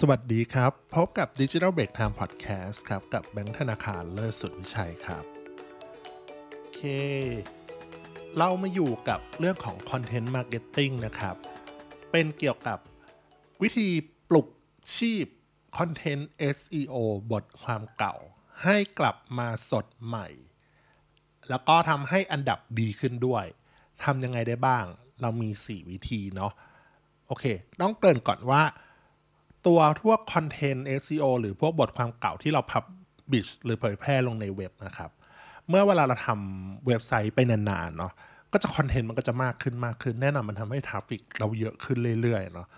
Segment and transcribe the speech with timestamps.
[0.00, 5.24] สวัสดีครับ พบกับ Digital Break Time Podcast ครับ กับแบงค์ธนาคารเลิศสุดวิชัยครับ
[6.58, 6.82] โอเค
[8.36, 11.36] เรามาอยู่กับเรื่องของ Content Marketing นะครับ
[12.10, 12.78] เป็นเกี่ยวกับ
[13.62, 13.88] วิธี
[14.28, 14.46] ปลุก
[14.96, 15.26] ชีพ
[15.76, 16.24] Content
[16.56, 16.96] SEO
[17.32, 18.16] บทความเก่า
[18.62, 20.28] ให้กลับมาสดใหม่
[21.48, 23.44] แล้วก็ทำให้อันดับดีขึ้นด้วย
[24.04, 24.84] ทำยังไงได้บ้าง
[25.20, 26.52] เรามี 4 วิธีเนาะ
[27.26, 27.44] โอเค
[27.80, 28.62] ต้องเกริ่นก่อนว่า
[29.66, 35.10] ตัวพวก content SEO หรือพวกบทความเก่าที่เรา publish หรือเผยแพร่ลงในเว็บนะครับ
[35.68, 38.12] เมื่อเวลาเราทำเว็บไซต์ไปนานๆเนาะ
[38.52, 42.68] ก็จะ content มันก็จะมากขึ้นมากขึ้น แน่นอนมันทำให้ traffic เราเยอะขึ้นเรื่อยๆเนาะ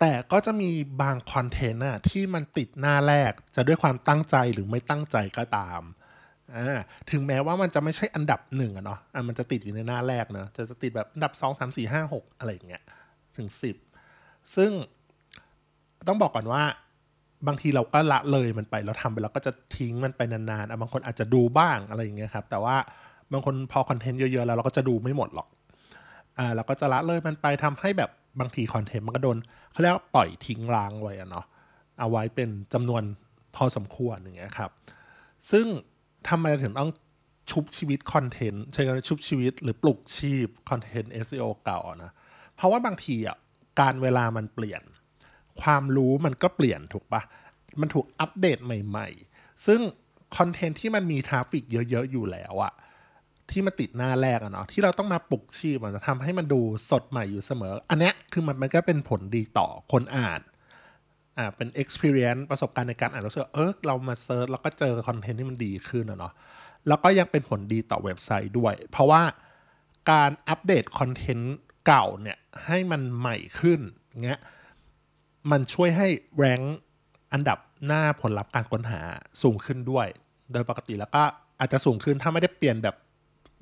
[0.00, 0.70] แต่ก็จะมี
[1.02, 5.82] บาง content อะที่มันติดหน้าแรกจะด้วยความตั้งใจหรือไม่ตั้งใจก็ตาม
[6.56, 6.78] อ่า
[7.10, 12.82] ถึงแม้ว่ามันจะไม่ใช่อันดับหนึ่งอะเนาะอะมันจะติดอยู่ในหน้าแรกเนาะจะจะติดแบบอันดับ 2 3 4 5 6 อะไรอย่างเงี้ย
[13.36, 13.48] ถึง
[14.02, 14.72] 10 ซึ่ง
[16.08, 16.62] ต้องบอกก่อนว่า
[17.46, 22.76] บางทีเราก็ละเลยมันไปเราทำไปแล้วก็จะทิ้งมันไปนานๆบางคนอาจจะดูบ้างอะไรอย่างเงี้ยครับ แต่ว่า
[23.32, 25.48] บางคนพอคอนเทนต์เยอะๆแล้วเราก็จะดูไม่หมดหรอก
[26.38, 29.36] อ่าเราก็จะละเลยมันไปทำให้แบบบางทีคอนเทนต์มันก็โดน
[29.72, 31.44] เขาเรียกว่าปล่อยทิ้งร้างไว้อะเนาะ
[32.00, 33.02] เอาไว้เป็นจำนวน
[33.56, 34.70] พอสมควรอย่างเงี้ยครับ
[35.50, 35.66] ซึ่ง
[36.28, 36.90] ทำไมถึงต้อง
[37.50, 42.12] ชุบชีวิตคอนเทนต์ใช้คำว่าชุบชีวิตหรือปลุกชีพคอนเทนต์ SEO เก่านะ
[42.54, 43.36] เพราะว่าบางทีอะ
[43.80, 44.82] กาลเวลามันเปลี่ยน
[45.62, 47.22] ความรู้มันก็เปลี่ยนถูกปะ
[47.80, 49.80] มันถูกอัปเดตใหม่ ๆ ซึ่ง
[50.36, 52.72] คอนเทนต์ที่มันมี traffic เยอะๆอยู่แล้วอะ
[53.50, 56.60] ที่มาติดหน้าแรกอะเนาะที่เราต้องมาปลุกชีพมันทำให้มันดู
[56.90, 60.40] สดใหม่อยู่เสมอ อันเนี้ยคือมันมันก็เป็นผลดีต่อคนอ่าน
[61.38, 66.32] อ่าเป็น experience ประสบการณ์ในการอ่านรู้สึกเออเรามา search แล้วก็เจอคอนเทนต์ที่มันดีขึ้นอะเนาะ
[66.88, 69.22] แล้วก็ยังเป็นผลดีต่อเว็บไซต์ด้วย เพราะว่า
[70.10, 71.56] การอัปเดตคอนเทนต์
[71.86, 73.80] เก่าเนี่ยให้มันใหม่ขึ้น
[74.24, 74.40] เงี้ย
[75.50, 76.60] มันช่วยให้ rank
[77.32, 79.00] อันดับหน้าผลลัพธ์การค้นหา
[79.42, 80.06] สูงขึ้นด้วย
[80.52, 81.22] โดยปกติแล้วก็
[81.60, 82.96] อาจจะสูงขึ้นถ้าไม่ได้เปลี่ยนแบบ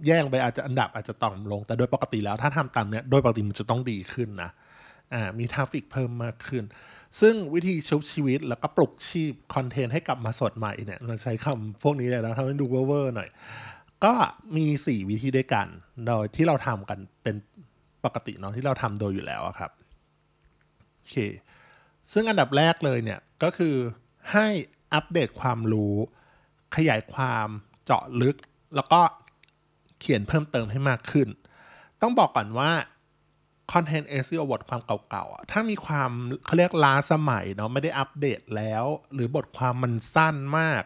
[0.06, 4.50] แย่ลงไปอาจจะอันดับอาจจะต่ำลง แต่โดยปกติแล้วถ้าทำตามเนี้ยโดยปกติมันจะต้องดีขึ้นนะ
[5.14, 6.64] อ่ามี traffic เพิ่มมากขึ้น
[7.20, 13.28] ซึ่งวิธีชุบชีวิตแล้วก็ปลุกชีพคอนเทนต์ให้กลับมาสดใหม่เนี่ยเราใช้คำพวกนี้เลยนะทำให้ดูเวอร์หน่อย
[14.04, 14.12] ก็
[14.56, 15.66] มี 4 วิธีด้วยกัน
[16.06, 17.36] โดยที่เราทำกันเป็น
[18.04, 19.70] ปกติเนาะที่เราทำโดยอยู่แล้วครับ
[20.96, 21.16] โอเค
[22.12, 23.74] ซึ่งอันดับแรกเลยเนี่ยก็คือ
[24.32, 24.46] ให้
[24.94, 25.96] อัปเดตความรู้
[26.76, 27.48] ขยายความ
[27.84, 28.36] เจาะลึก
[28.76, 29.00] แล้วก็
[30.00, 31.28] เขียนเพิ่มเติมให้มากขึ้น
[32.02, 32.70] ต้องบอกก่อนว่า
[33.72, 36.10] คอนเทนต์ SEO บทความเก่าๆ ถ้ามีความ
[36.44, 38.84] เขาเรียกล้าสมัยเนาะไม่ได้อัปเดตแล้ว
[39.14, 40.84] หรือบทความมันสั้นมาก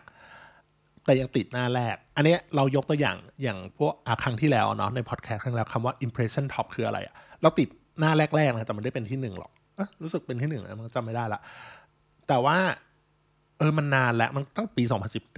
[1.05, 9.53] แต่ยังติดหน้าแรก อันนี้เรายกตัวอย่างอย่างพวกครั้งที่แล้วเนาะในพอดแคสต์ครั้งแล้วคำว่า impression top คืออะไรอะเราติดหน้าแรกๆนะแต่มันได้เป็นที่หนึ่งหรอก
[10.03, 11.41] รู้สึกเป็นที่หนึ่งนะมันจำไม่ได้ละ
[12.29, 12.59] แต่ว่า
[13.59, 14.83] เออมันนานแล้วมันตั้งปี
[15.27, 15.35] 2019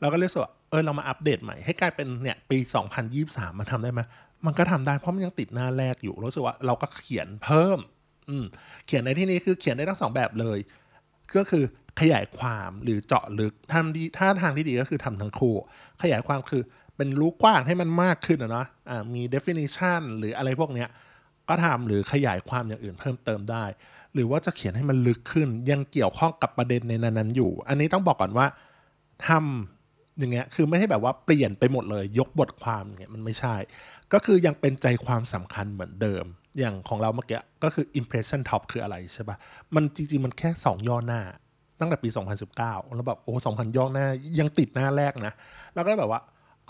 [0.00, 2.58] เราก็เรียกว่าเออเรามาอัปเดตใหม่ให้กลายเป็นเนี่ยปี
[3.08, 4.00] 2023 มันทำได้ไหม
[4.46, 7.78] มันก็ทำได้เพราะมันยังติดหน้าแรกอยู่รู้สึกว่าเราก็เขียนเพิ่ม
[8.28, 8.44] อืม
[8.86, 10.58] เขียนในที่นี้คือเขียนได้ทั้งสองแบบเลย
[11.36, 11.64] ก็คือ
[12.00, 15.54] ขยายความหรือเจาะลึกทำดีถ้าทางที่ดีก็คือทำทั้งคู่
[16.02, 16.62] ขยายความคือ
[16.96, 20.88] เป็นรู้กว้างให้มันมากขึ้นนะเนาะอ่ามี definition หรืออะไรพวกเนี้ย
[21.48, 23.64] ก็ทำหรือขยายความอย่างอื่นเพิ่มเติมได้
[24.14, 28.46] หรือว่าจะเขียนให้มันลึกขึ้น ยังเกี่ยวข้องกับประเด็นในนั้นๆอยู่ อันนี้ต้องบอกก่อนว่า
[29.28, 33.54] ทำอย่างเงี้ยคือไม่ใช่แบบว่าเปลี่ยนไปหมดเลย ยกบทความอย่างเงี้ยมันไม่ใช่
[34.12, 36.24] ก็คือยังเป็นใจความสำคัญเหมือนเดิม
[36.58, 39.36] อย่างของเราเมื่อกี้ก็คือ impression top คืออะไรใช่ปะ
[39.74, 41.20] มันจริง ๆ มันแค่ 2 ย่อหน้า
[41.80, 42.08] ตั้งแต่ปี
[42.50, 44.06] 2019 แล้วแบบโอ้2,000 ย่อหน้า
[44.38, 45.32] ยังติดหน้าแรกนะ
[45.74, 46.20] แล้วก็แบบว่า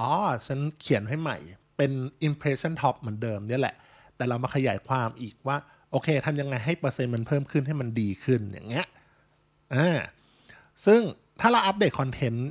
[0.01, 0.11] อ๋อ
[0.47, 1.39] ฉันเขียนให้ใหม่
[1.77, 1.93] เป็น
[2.29, 3.75] impression top เหมือนเดิมเนี่ยแหละ
[4.17, 5.57] แต่เรามาขยายความอีกว่า
[5.91, 8.87] โอเคทำยังไงให้เปอร์เซ็นต์มันเพิ่มขึ้นให้มันดีขึ้นอย่างเงี้ย
[9.75, 9.99] อ่า
[10.87, 11.01] ซึ่ง
[11.41, 12.49] ถ้าเราอัปเดตคอนเทนต์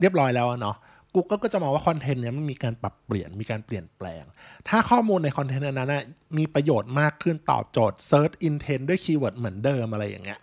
[0.00, 0.76] เรียบร้อยแล้วเนาะ
[1.14, 4.24] Google ก็จะมองว่าคอนเทนต์เนี้ยมันมีการปรับเปลี่ยนมีการเปลี่ยนแปลง
[4.68, 6.04] ถ้าข้อมูลในคอนเทนต์นั้นนะ
[6.38, 10.40] มีประโยชน์มากขึ้นตอบโจทย์ Search Intent ด้วย keyword เหมือนเดิมอะไรอย่างเงี้ย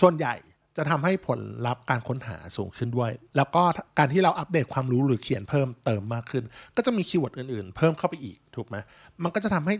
[0.00, 0.34] ส่วนใหญ่
[0.76, 3.62] จะทำให้ผลลัพธ์การค้นหาสูงขึ้นด้วย แล้วก็
[3.98, 6.44] การที่เราอัปเดตความรู้หรือเขียนเพิ่มเติมมากขึ้น
[6.76, 8.76] ก็จะมี keyword อื่นๆ เพิ่มเข้าไปอีกถูกไหม
[9.22, 9.74] มันก็จะทำให้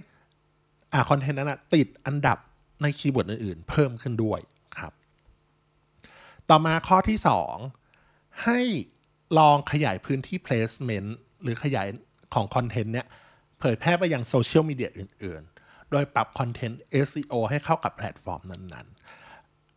[0.93, 2.39] อ่าคอนเทนต์นั้นติดอันดับ
[2.83, 4.41] ใน keyword อื่นๆ เพิ่มขึ้นด้วย
[4.79, 4.93] ครับ
[6.49, 7.19] ต่อมาข้อที่
[7.81, 8.61] 2 ให้
[9.39, 11.09] ลองขยายพื้นที่ placement
[11.43, 11.89] หรือขยาย
[12.35, 13.07] ของคอนเทนต์เนี้ย
[13.61, 19.24] เผยแพร่ไปยังโซเชียลมีเดียอื่น ๆ โดยปรับคอนเทนต์ SEO ให้เข้ากับแพลตฟอร์มนั้น ๆ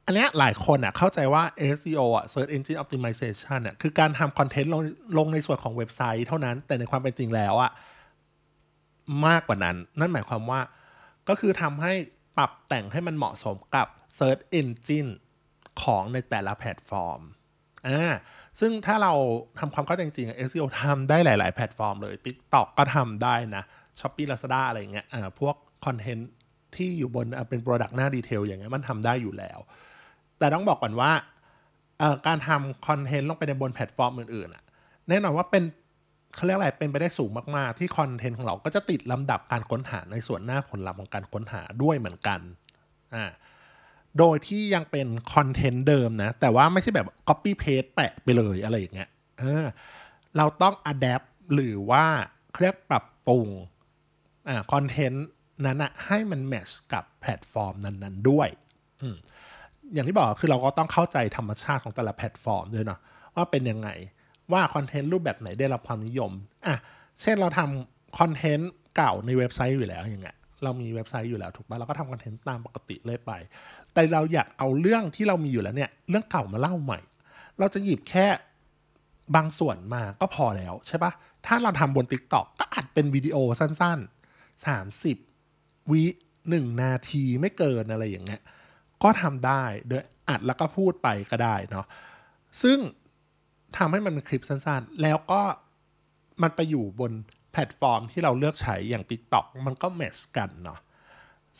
[0.07, 1.43] อันนี้หลายคนอะเข้าใจว่า
[1.77, 4.81] SEO อะ Search Engine Optimization อะคือการทำคอนเทนต์ลง
[5.17, 7.71] ลงในส่วนของเว็บไซต์เท่านั้น แต่ในความเป็นจริงแล้วอะ
[9.27, 10.61] มากกว่านั้น นั่นหมายความว่า
[11.29, 11.93] ก็คือทำให้
[12.37, 13.87] ปรับแต่งให้มันเหมาะสมกับ
[14.17, 15.09] Search Engine
[15.81, 17.21] ของในแต่ละแพลตฟอร์ม
[17.87, 18.13] อ่า
[18.59, 19.13] ซึ่งถ้าเรา
[19.59, 23.63] ทำความเข้าใจจริงๆ SEO ทำได้หลาย ๆ แพลตฟอร์มเลย TikTok ก็ทำได้นะ
[23.99, 25.55] Shopee Lazada อะไรเงี้ยอ่าพวก
[25.85, 26.29] คอนเทนต์
[26.75, 29.59] ที่อยู่บนเป็น Product หน้า detail อย่างเงี้ยมันทำได้อยู่แล้ว
[30.39, 31.11] แต่ต้องบอกก่อนว่า
[32.27, 34.63] การทำคอนเทนต์ลงไปในบนแพลตฟอร์มอื่นๆอะ
[35.07, 35.63] แน่นอนว่าเป็น
[36.35, 42.39] เขาเรียกอะไรเป็นไปได้สูงมากๆ ที่คอนเทนต์ของเราก็จะติดลำดับการค้นหาในส่วนหน้าผลลัพธ์ของการค้นหาด้วยเหมือนกัน
[43.15, 43.25] อ่า
[44.19, 49.09] โดยที่ยังเป็นคอนเทนต์เดิมนะ แต่ว่าไม่ใช่แบบ copy paste แปะไปเลยอะไรอย่างเงี้ย
[49.39, 49.65] เออ
[50.37, 52.05] เราต้อง adapt หรือว่า
[52.59, 53.47] เรียกปรับปรุง
[54.49, 55.25] อ่าคอนเทนต์
[55.65, 58.49] นั้นอะให้มัน match กับแพลตฟอร์มนั้น ๆ ด้วย
[59.01, 59.17] อืม
[59.93, 62.99] อย่างที่บอกคือเราก็ต้องเข้าใจธรรมชาติของแต่ละแพลตฟอร์มด้วยเนาะ
[63.35, 63.89] ว่าเป็นยังไง
[64.51, 66.31] ว่าคอนเทนต์รูปแบบไหนได้รับความนิยม
[66.65, 66.75] อะ
[67.21, 73.31] เช่นเราทำคอนเทนต์เก่าในเว็บไซต์อยู่แล้วอย่างเงี้ยเรามีเว็บไซต์อยู่แล้วถูกปะเราก็ทำคอนเทนต์ตามปกติเลยไป
[73.93, 76.99] แต่เราอยากเอาเรื่องที่เรามีอยู่แล้วเนี่ยเรื่องเก่ามาเล่าใหม่
[77.59, 78.25] เราจะหยิบแค่
[79.35, 81.11] บางส่วนมาก็พอแล้วใช่ปะ
[81.45, 84.67] ถ้าเราทำบน Tik t o อกก็อัดเป็นวิดีโอสั้นๆ
[85.27, 86.03] 30 วิ
[86.49, 88.41] หนึ่งนาทีไม่เกินอะไรอย่างเงี้ย
[89.03, 91.85] ก็ทำได้โดยอัดแล้วก็พูดไปก็ได้เนาะ
[92.61, 92.77] ซึ่ง
[93.77, 95.41] ทำให้มันเป็นคลิปสั้นๆ แล้วก็
[96.41, 97.11] มันไปอยู่บน
[97.51, 100.79] แพลตฟอร์มที่เราเลือกใช้อย่าง TikTok มันก็ match กันเนาะ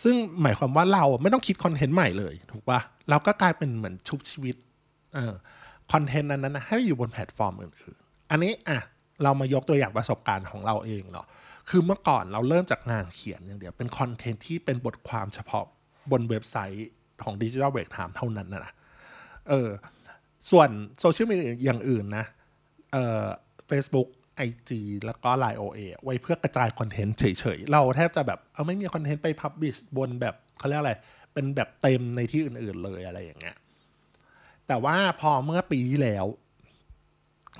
[0.03, 2.79] ซึ่งหมายความว่าเราไม่ต้องคิดคอนเทนต์ใหม่เลย ถูกปะ
[3.09, 4.55] เราก็กลายเป็นเหมือนชุบชีวิต
[5.15, 5.33] เออ
[5.91, 8.79] คอนเทนต์นั้นนะให้อยู่บนแพลตฟอร์มอื่นๆ อันนี้อะ
[9.23, 11.27] เรามายกตัวอย่างประสบการณ์ของเราเองเนาะ
[11.69, 15.65] คือเมื่อก่อนเราเริ่มจากงานเขียนอย่างเดียวเป็นคอนเทนต์ที่เป็นบทความเฉพาะ
[16.11, 16.87] บนเว็บไซต์
[17.23, 18.73] ของ Digital Break Time เท่านั้นนะ
[19.49, 19.69] เออ
[20.51, 20.69] ส่วน
[20.99, 22.25] โซเชียลมีเดียอย่างอื่นนะ
[22.93, 23.25] เอ่อ
[23.69, 24.07] Facebook
[24.47, 24.71] IG
[25.05, 30.93] แล้วก็ Line OA ไว้เพื่อกระจายคอนเทนต์เฉยๆ เราแทบจะแบบเอาไม่มีคอนเทนต์ไป publish บนแบบเขาเรียกอะไร
[31.33, 33.55] เป็นแบบเต็มในที่อื่นๆเลยอะไรอย่างเงี้ย
[34.67, 36.25] แต่ว่าพอเมื่อปีที่แล้ว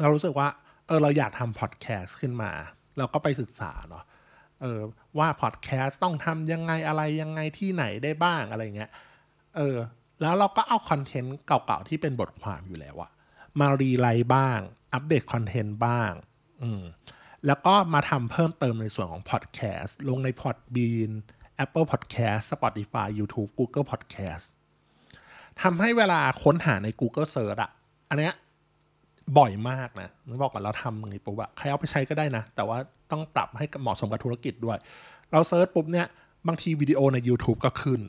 [0.01, 0.47] เรารู้สึกว่า
[0.87, 2.51] เออเราอยากทำพอดแคสต์ขึ้นมา
[2.97, 4.03] เราก็ไปศึกษาเนาะ
[4.61, 4.79] เออ
[5.19, 8.91] ว่าพอดแคสต์ต้องทำยังไงอะไรยังไงที่ไหนได้บ้างอะไรเงี้ย
[9.57, 9.77] เออ
[10.21, 13.11] แล้วเราก็เอาคอนเทนต์เก่าๆ ที่เป็นบทความอยู่แล้วอะ
[13.59, 14.59] มา rewrite บ้าง
[14.93, 16.11] อัปเดตคอนเทนต์บ้าง
[16.63, 16.83] อืม
[17.45, 21.11] แล้วก็มาทำเพิ่มเติมในส่วนของพอดแคสต์ลงใน Podbean
[21.63, 24.45] Apple Podcast Spotify YouTube Google Podcast
[25.61, 27.71] ทำให้เวลาค้นหาใน Google Search อะ
[28.09, 28.33] อันเนี้ย
[29.37, 32.77] บ่อยมากนะนึกบอกก่อนเราทำอย่างนี้ปุ๊บอะใครเอาไปใช้ก็ได้นะ แต่ว่า
[33.11, 34.77] ต้องปรับให้เหมาะสมกับธุรกิจด้วย
[35.31, 36.07] เรา search ปุ๊บเนี่ย
[36.47, 38.01] บางทีวิดีโอใน YouTube ก็ขึ้น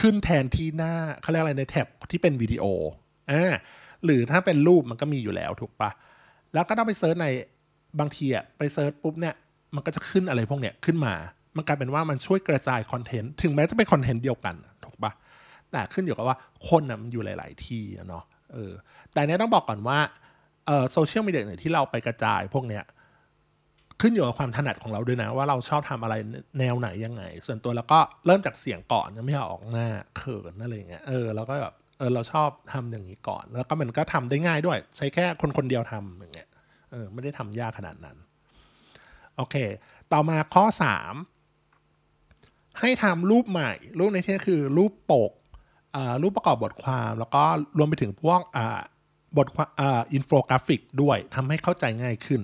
[0.00, 2.64] ขึ้นแทนที่หน้าเขาเรียกอะไรในแท็บที่เป็นวิดีโอ
[3.32, 3.52] อ่า
[4.04, 5.90] หรือถ้าเป็นรูปมันก็มีอยู่แล้วถูกปะ
[6.54, 7.26] แล้วก็ต้องไป search ใน
[8.00, 9.34] บางทีอะไป search ปุ๊บเนี่ย
[9.74, 11.14] มันก็จะขึ้นอะไรพวกเนี้ยขึ้นมา
[11.56, 14.54] มันกลายเป็นว่ามันช่วยกระจายคอนเทนต์ถึงแม้จะเป็นคอนเทนต์เดียวกัน
[14.84, 15.12] ถูกปะ
[15.70, 16.36] แต่ขึ้นอยู่กับว่า
[16.68, 18.72] คนอะมันอยู่หลาย ๆ ที่เนาะเออ
[19.12, 19.98] แต่เนี้ยต้องบอกก่อนว่า
[20.66, 22.84] เออโซเชียลมีเดียที่เราไปกระจายพวกเนี้ย
[24.00, 26.14] ขึ้นอยู่กับความถนัดของเราด้วยนะ ว่าเราชอบทำอะไร
[26.58, 36.48] แนวไหนยังไง ส่วนตัวแล้วก็เริ่มจากเสียงก่อนยังไม่ออกหน้าเขินอะไรเงี้ยเออแล้วก็แบบเออเราชอบทำอย่างนี้ก่อน แล้วก็มันก็ทำได้ง่ายด้วย ใช้แค่คนคนเดียวทำอย่างเงี้ย
[36.90, 38.16] เออไม่ได้ทำยากขนาดนั้น
[39.36, 39.56] โอเค
[40.12, 40.64] ต่อมาข้อ
[41.70, 45.32] 3 ให้ทำรูปใหม่ รูปในที่คือรูปปก
[46.22, 47.42] รูปประกอบบทความ แล้วก็
[47.78, 48.40] รวมไปถึงพวก
[49.36, 49.68] บทความ
[50.12, 52.40] อินโฟกราฟิกด้วยทำให้เข้าใจง่ายขึ้น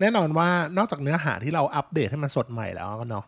[0.00, 3.24] แน่นอนว่านอกจากเนื้อหาที่เราอัปเดตให้มันสดใหม่แล้วเนาะ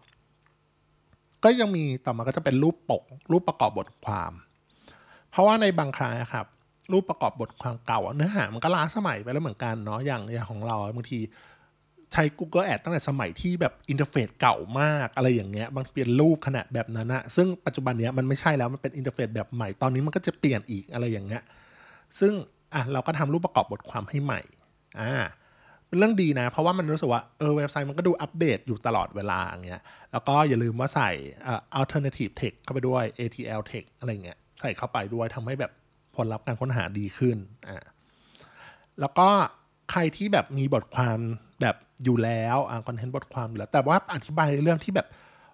[1.45, 3.03] ก็ยังมีต่อมาก็จะเป็นรูปปก
[3.33, 4.33] รูปประกอบบทความ
[5.31, 6.47] เพราะว่าในบางครั้งครับ
[6.93, 11.19] รูปประกอบบทความเก่า เนื้อหามันก็ล้าสมัยไปแล้วเหมือนกันเนาะอย่างอย่างของเราบางที
[12.13, 21.43] ใช้ Google Ads ตั้งแต่สมัยที่แบบ interface เก่ามากอะไรอย่างเงี้ยบางเปลี่ยนรูปขนาดแบบนั้นอะซึ่งปัจจุบันเนี้ยมันไม่ใช่แล้วมันเป็น interface แบบใหม่ตอนนี้มันก็จะเปลี่ยนอีกอะไรอย่างเงี้ย
[22.19, 22.33] ซึ่ง
[22.75, 24.41] อะเราก็ทำรูปประกอบบทความให้ใหม่
[25.01, 25.13] อ่า
[25.95, 29.83] เป็นเรื่องดีนะ เพราะว่ามันรู้สึกว่าเออเว็บไซต์มันก็ดูอัปเดตอยู่ตลอดเวลาอย่างเงี้ย
[30.13, 31.11] แล้วก็อย่าลืมว่าใส่
[31.47, 35.73] อ่า alternative text เข้าไปด้วย ATL text อะไรเงี้ยใส่เข้าไปด้วยทำให้แบบ
[36.17, 37.37] ผลลัพธ์การค้นหาดีขึ้น
[37.69, 37.85] อ่า
[39.01, 39.29] แล้วก็
[39.91, 41.19] ใครที่แบบมีบทความ
[41.61, 45.07] แบบอยู่แล้วอ่าคอนเทนต์บทความอยู่แล้ว แต่ว่าอธิบายเรื่องที่แบบ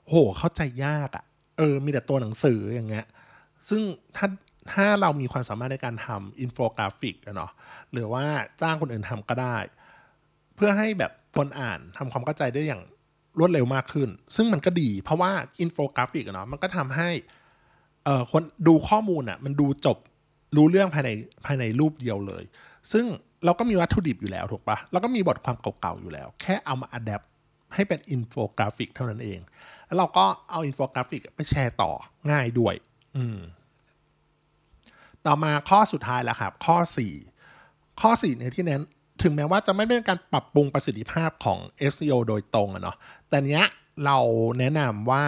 [0.08, 1.24] โหเข้าใจยากอะ่ะ
[1.58, 3.06] เออ มีแต่ตัวหนังสืออย่างเงี้ย
[3.68, 3.82] ซึ่ง
[4.16, 4.26] ถ้า
[4.72, 7.52] ถ้าเรามีความสามารถในการทำอินโฟกราฟิกเนาะ
[7.92, 8.24] หรือว่า
[8.62, 9.56] จ้างคนอื่นทำก็ได้
[10.60, 12.82] เพื่อให้แบบคนอ่านทำความเข้าใจได้อย่าง
[13.38, 17.08] รวดเร็วมากขึ้น ซึ่งมันก็ดี เพราะว่าอินโฟกราฟิกเนาะมันก็ทำให้
[18.04, 19.98] เอ่อคนดูข้อมูลอะ่ะ มันดูจบ
[20.56, 21.10] รู้เรื่องภายใน
[21.46, 22.44] ภายในรูปเดียวเลย
[22.92, 23.04] ซึ่ง
[23.44, 27.22] เราก็มีวัตถุดิบอยู่แล้วถูกปะแล้วก็มีบทความเก่าๆอยู่แล้ว แค่เอามา adapt
[27.74, 29.40] ให้เป็นอินโฟกราฟิกเท่านั้นเอง
[29.86, 31.92] แล้วเราก็เอาอินโฟกราฟิกไปแชร์ต่อ
[32.30, 32.74] ง่ายด้วย
[33.16, 33.38] อืม
[35.26, 36.76] ต่อมาข้อสุดท้ายแล้วครับ ข้อ
[37.38, 38.82] 4 ข้อ4เนี่ยที่เน้น
[39.22, 41.58] ถึงแม้ว่าจะไม่เป็นการปรับปรุงประสิทธิภาพของ
[41.92, 42.96] SEO โดยตรงอะเนาะ
[43.28, 43.64] แต่เนี้ย
[44.04, 44.18] เรา
[44.58, 45.22] แนะนำว่า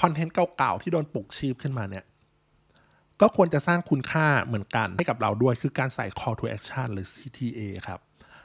[0.00, 2.04] คอนเทนต์เก่าๆที่โดนปลุกชีพขึ้นมาเนี่ย
[3.20, 8.00] ก็ควรจะสร้างคุณค่าเหมือนกันให้กับเราด้วยคือการใส่ call to action หรือ CTA ครับ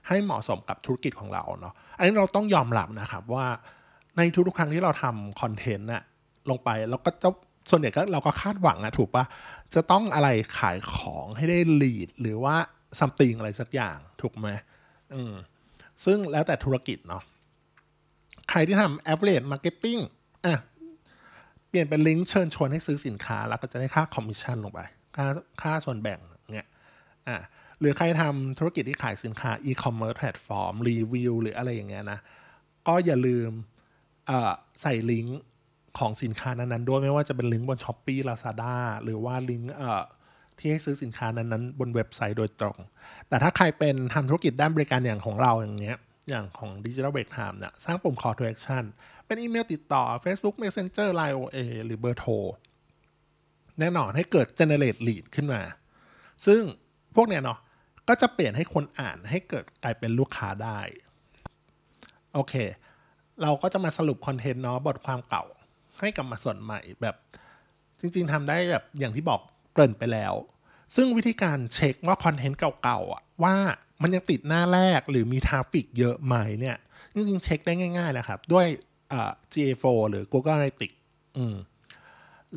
[0.08, 3.46] ให้เหมาะสมกับธุรกิจของเราเนาะอันนี้เราต้องยอมรับนะครับว่า
[4.18, 6.04] ในทุกๆครั้งที่เราทำคอนเทนต์น่ะ
[6.50, 7.30] ลงไปเราก็จะ
[7.70, 9.26] ส่วนใหญ่ก็เราก็คาดหวังนะถูกปะ
[9.76, 12.56] จะต้องอะไรขายของให้ได้ lead หรือว่า
[13.00, 14.48] something อะไรสักอย่าง ถูกไหม
[15.14, 15.34] อืม
[16.06, 17.24] ซึ่งแล้วแต่ธุรกิจเนาะ
[18.50, 20.02] ใครที่ทำ affiliate marketing
[20.46, 20.56] อะ
[21.70, 24.80] เปลี่ยนเป็นลิงก์เชิญชวนให้ซื้อสินค้า แล้วก็จะได้ค่าคอมมิชชั่นลงไป
[25.16, 25.26] ค่า
[25.62, 26.20] ค่าส่วนแบ่ง
[26.52, 26.68] เนี่ย
[27.28, 27.38] อะ
[27.80, 32.20] หรือใครทำธุรกิจที่ขายสินค้า e-commerce platform รีวิวหรืออะไรอย่างเงี้ยนะ
[32.88, 33.50] ก็อย่าลืม
[34.82, 35.40] ใส่ลิงก์
[36.00, 39.70] ของสินค้านั้นๆด้วยไม่ว่าจะเป็นลิงก์บน s h อ p e e Lazada หรือว่าลิงก์
[40.64, 42.78] ที่ให้ซื้อสินค้านั้นๆ บนเว็บไซต์โดยตรง
[43.30, 45.98] แต่ถ้าใครเป็นทำธุรกิจด้านบริการอย่างของเราอย่างเงี้ย
[46.30, 48.84] อย่างของ Digital Break Time เนี่ยสร้างปุ่ม call to action
[49.26, 52.34] เป็นอีเมลติดต่อ Facebook Messenger Line OA หรือเบอร์โทร
[53.80, 55.62] แน่นอนให้เกิด generate lead ขึ้นมา
[56.46, 56.62] ซึ่ง
[57.16, 57.60] พวกเนี้ยเนาะ
[58.08, 60.80] ก็จะเปลี่ยนให้คนอ่านให้เกิดกลายเป็นลูกค้าได้
[62.34, 62.54] โอเค
[63.42, 65.44] เราก็จะมาสรุปคอนเทนต์เนาะบทความเก่า
[66.00, 67.16] ให้กลับมาส่วนใหม่แบบ
[68.00, 69.42] จริง ๆทำได้แบบอย่างที่บอก
[69.74, 70.34] เกริ่นไปแล้ว
[70.96, 73.56] ซึ่งวิธีการเช็คว่าคอนเทนต์เก่าๆอะว่า
[74.02, 76.78] มันยังติดหน้าแรกหรือมี traffic เยอะไหมเนี่ย
[77.14, 78.66] จริงๆเช็คได้ง่ายๆนะครับ ด้วย
[79.52, 80.98] GA4 หรือ Google Analytics
[81.38, 81.56] อืม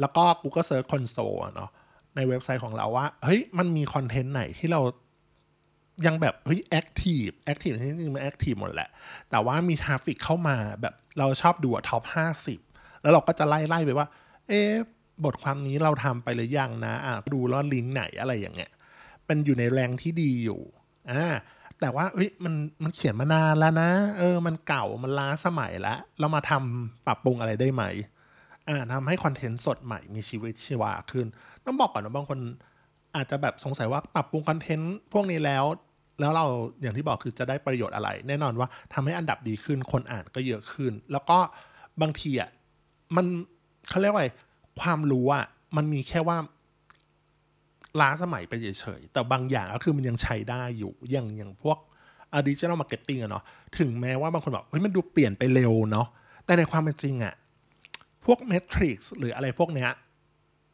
[0.00, 1.70] แล้วก็ Google Search Console เนาะ
[2.16, 4.80] ในเว็บไซต์ของเราว่าเฮ้ยมันมีคอนเทนต์ไหนที่เรา
[6.06, 8.88] ยังแบบเฮ้ย active active จริงๆมัน active หมดแหละ
[9.30, 12.58] แต่ว่ามี traffic เข้ามาแบบเราชอบดู top ห้าสิบ
[13.02, 14.06] แล้วเราก็จะไล่ไล่ไปว่า
[14.48, 14.62] เอ๊
[15.24, 18.70] บทความนี้เราทำไปหรือยังนะอะดูแล้วลิงก์ไหนอะไรอย่างเงี้ย
[19.26, 20.60] เป็นอยู่ใน rank ที่ดีอยู่
[21.12, 21.26] อ่า
[21.80, 27.84] แต่ว่าเฮ้ยมันมันเขียนมานานแล้วนะ เออ มันเก่ามันล้าสมัยแล้วเรามาทำปรับปรุงอะไรได้ไหม
[28.68, 31.26] อ่าทำให้คอนเทนต์สดใหม่มีชีวิตชีวาขึ้น
[31.64, 32.38] ต้องบอกก่อนนะบางคน
[33.16, 35.64] อาจจะแบบสงสัยว่าปรับปรุงคอนเทนต์พวกนี้แล้ว
[36.20, 36.46] แล้วเรา
[36.82, 41.38] อย่างที่บอกคือจะได้ประโยชน์อะไร แน่นอนว่าทำให้อันดับดีขึ้นคนอ่านก็เยอะขึ้น แล้วก็
[42.02, 42.50] บางทีอะ
[43.16, 43.26] มัน
[43.88, 44.24] เขาเรียกว่า
[44.80, 46.38] ความรู้อะมันมีแค่ว่า
[48.00, 51.78] ล้าสมัยไปเฉยๆ แต่บางอย่างก็คือมันยังใช้ได้อยู่ อย่างอย่างพวก
[52.48, 53.44] digital marketing อะเนาะ
[53.78, 56.06] ถึงแม้ว่าบางคนบอกเฮ้ยมันดูเปลี่ยนไปเร็วเนาะ
[56.44, 57.34] แต่ในความเป็นจริงอะ
[58.24, 59.90] พวกเมทริกซ์หรืออะไรพวกเนี้ย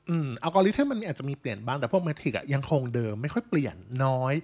[0.09, 4.35] อืมอัลกอริทึมมันอาจจะมีเปลี่ยนบ้าง แต่พวกเมทริกอะยังคงเดิมไม่ค่อยเปลี่ยนน้อย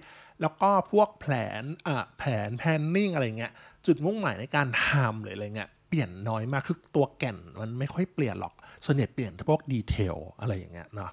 [0.41, 1.25] แล้วก็พวกแผ
[1.61, 3.51] นอะแผนแพนนิ่งอะไรเงี้ย
[3.85, 8.53] จุดมุ่งหมายในการทำหรืออะไรเงี้ย เปลี่ยนน้อยมากคือตัวแก่นมันไม่ค่อยเปลี่ยนหรอก
[8.85, 11.11] ส่วนใหญ่เปลี่ยนพวกดีเทลอะไรอย่างเงี้ยเนาะ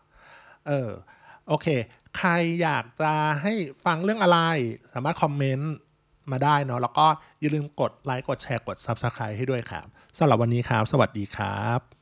[0.66, 0.90] เออ
[1.48, 1.66] โอเค
[2.16, 2.30] ใคร
[2.62, 3.52] อยากจะให้
[3.84, 4.38] ฟังเรื่องอะไร
[4.94, 5.74] สามารถคอมเมนต์
[6.30, 7.06] มาได้เนาะแล้วก็
[7.40, 9.86] อย่าลืมกดไลค์กดแชร์กด Subscribe ให้ด้วยครับ
[10.18, 11.95] สำหรับวันนี้ครับ สวัสดีครับ